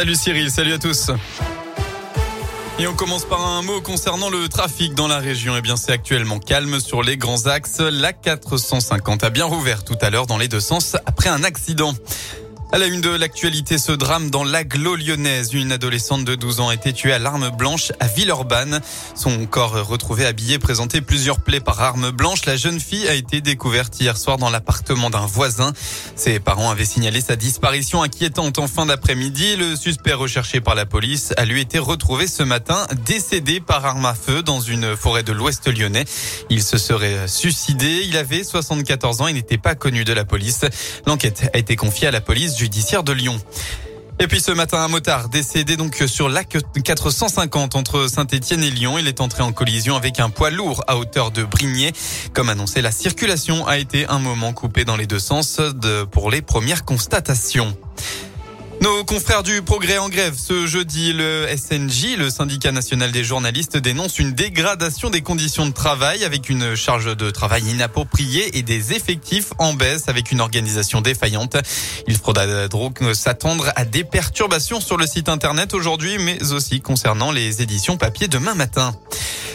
[0.00, 1.10] Salut Cyril, salut à tous.
[2.78, 5.56] Et on commence par un mot concernant le trafic dans la région.
[5.58, 7.80] Eh bien, c'est actuellement calme sur les grands axes.
[7.80, 11.94] La 450 a bien rouvert tout à l'heure dans les deux sens après un accident.
[12.70, 15.54] À la une de l'actualité, ce drame dans l'agglo lyonnaise.
[15.54, 18.82] Une adolescente de 12 ans a été tuée à l'arme blanche à Villeurbanne.
[19.14, 22.44] Son corps retrouvé habillé présentait plusieurs plaies par arme blanche.
[22.44, 25.72] La jeune fille a été découverte hier soir dans l'appartement d'un voisin.
[26.14, 29.56] Ses parents avaient signalé sa disparition inquiétante en fin d'après-midi.
[29.56, 34.04] Le suspect recherché par la police a lui été retrouvé ce matin décédé par arme
[34.04, 36.04] à feu dans une forêt de l'ouest lyonnais.
[36.50, 38.02] Il se serait suicidé.
[38.04, 39.26] Il avait 74 ans.
[39.26, 40.66] Il n'était pas connu de la police.
[41.06, 43.40] L'enquête a été confiée à la police judiciaire de Lyon.
[44.20, 48.98] Et puis ce matin, un motard décédé donc sur l'AC 450 entre Saint-Etienne et Lyon.
[48.98, 51.92] Il est entré en collision avec un poids lourd à hauteur de Brignais.
[52.32, 55.60] Comme annoncé, la circulation a été un moment coupée dans les deux sens
[56.10, 57.76] pour les premières constatations.
[58.80, 63.76] Nos confrères du Progrès en grève ce jeudi, le SNJ, le syndicat national des journalistes,
[63.76, 68.92] dénonce une dégradation des conditions de travail avec une charge de travail inappropriée et des
[68.92, 71.56] effectifs en baisse avec une organisation défaillante.
[72.06, 77.32] Il faudra donc s'attendre à des perturbations sur le site internet aujourd'hui, mais aussi concernant
[77.32, 78.94] les éditions papier demain matin.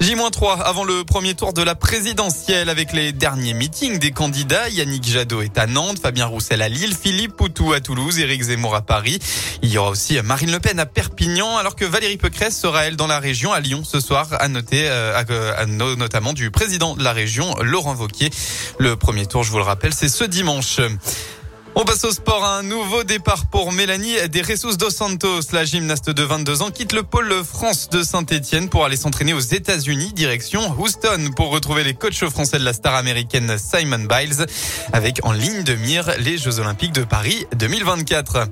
[0.00, 4.68] J-3 avant le premier tour de la présidentielle avec les derniers meetings des candidats.
[4.68, 8.74] Yannick Jadot est à Nantes, Fabien Roussel à Lille, Philippe Poutou à Toulouse, Éric Zemmour
[8.74, 9.03] à Paris.
[9.62, 12.96] Il y aura aussi Marine Le Pen à Perpignan, alors que Valérie Pécresse sera elle
[12.96, 15.22] dans la région à Lyon ce soir, à noter euh,
[15.56, 18.30] à, notamment du président de la région, Laurent Vauquier.
[18.78, 20.80] Le premier tour, je vous le rappelle, c'est ce dimanche.
[21.76, 22.44] On passe au sport.
[22.44, 24.14] Un nouveau départ pour Mélanie
[24.48, 25.40] Ressus dos Santos.
[25.52, 29.40] La gymnaste de 22 ans quitte le pôle France de Saint-Etienne pour aller s'entraîner aux
[29.40, 34.46] États-Unis, direction Houston, pour retrouver les coachs français de la star américaine Simon Biles,
[34.92, 38.46] avec en ligne de mire les Jeux Olympiques de Paris 2024.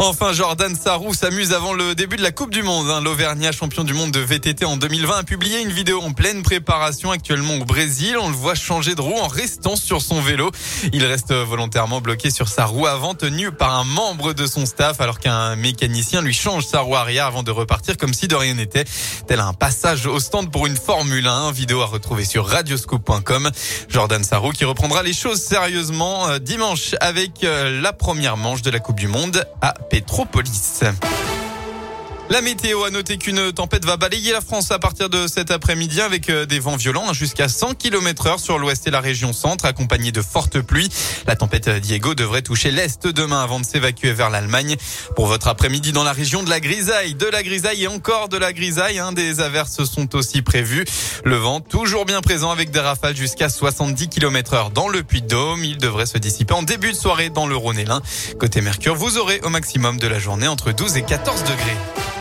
[0.00, 2.88] Enfin, Jordan Sarrou s'amuse avant le début de la Coupe du Monde.
[2.88, 3.00] Hein.
[3.00, 7.10] L'Auvergnat, champion du monde de VTT en 2020, a publié une vidéo en pleine préparation
[7.10, 8.16] actuellement au Brésil.
[8.16, 10.52] On le voit changer de roue en restant sur son vélo.
[10.92, 15.00] Il reste volontairement bloqué sur sa roue avant, tenu par un membre de son staff,
[15.00, 18.54] alors qu'un mécanicien lui change sa roue arrière avant de repartir comme si de rien
[18.54, 18.84] n'était.
[19.26, 21.50] Tel un passage au stand pour une Formule 1.
[21.50, 23.50] Vidéo à retrouver sur radioscoop.com.
[23.88, 28.70] Jordan Sarrou qui reprendra les choses sérieusement euh, dimanche avec euh, la première manche de
[28.70, 30.82] la Coupe du Monde à Pétropolis.
[32.30, 36.02] La météo a noté qu'une tempête va balayer la France à partir de cet après-midi
[36.02, 39.32] avec euh, des vents violents hein, jusqu'à 100 km heure sur l'ouest et la région
[39.32, 40.90] centre accompagnés de fortes pluies.
[41.26, 44.76] La tempête Diego devrait toucher l'est demain avant de s'évacuer vers l'Allemagne.
[45.16, 48.36] Pour votre après-midi dans la région de la grisaille, de la grisaille et encore de
[48.36, 50.84] la grisaille, hein, des averses sont aussi prévues.
[51.24, 55.64] Le vent toujours bien présent avec des rafales jusqu'à 70 km heure dans le Puy-de-Dôme.
[55.64, 57.86] Il devrait se dissiper en début de soirée dans le Rhône et.
[58.38, 62.17] Côté Mercure, vous aurez au maximum de la journée entre 12 et 14 degrés.